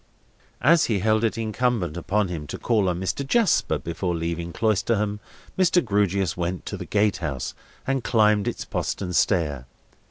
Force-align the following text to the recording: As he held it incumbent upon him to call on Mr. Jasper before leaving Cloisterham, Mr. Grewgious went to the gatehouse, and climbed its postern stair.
As 0.63 0.85
he 0.85 0.97
held 0.97 1.23
it 1.23 1.37
incumbent 1.37 1.95
upon 1.95 2.27
him 2.27 2.47
to 2.47 2.57
call 2.57 2.89
on 2.89 2.99
Mr. 2.99 3.23
Jasper 3.23 3.77
before 3.77 4.15
leaving 4.15 4.51
Cloisterham, 4.51 5.19
Mr. 5.59 5.79
Grewgious 5.85 6.35
went 6.35 6.65
to 6.65 6.75
the 6.75 6.85
gatehouse, 6.87 7.53
and 7.85 8.03
climbed 8.03 8.47
its 8.47 8.65
postern 8.65 9.13
stair. 9.13 9.67